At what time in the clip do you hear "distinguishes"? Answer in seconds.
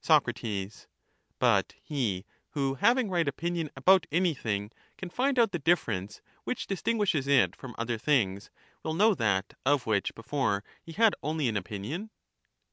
6.68-7.26